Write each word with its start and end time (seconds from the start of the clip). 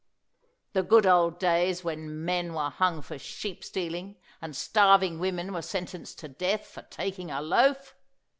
"The 0.73 0.81
good 0.81 1.05
old 1.05 1.37
days 1.37 1.83
when 1.83 2.25
men 2.25 2.55
were 2.55 2.71
hung 2.71 3.03
for 3.03 3.19
sheep 3.19 3.63
stealing, 3.63 4.15
and 4.41 4.55
starving 4.55 5.19
women 5.19 5.53
were 5.53 5.61
sentenced 5.61 6.17
to 6.21 6.27
death 6.27 6.65
for 6.65 6.81
taking 6.81 7.29
a 7.29 7.39
loaf!" 7.39 7.93